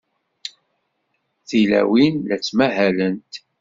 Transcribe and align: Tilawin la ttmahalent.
Tilawin 1.47 2.15
la 2.27 2.35
ttmahalent. 2.37 3.31